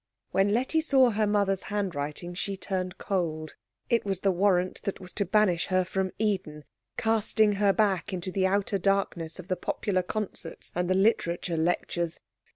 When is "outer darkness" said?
8.47-9.37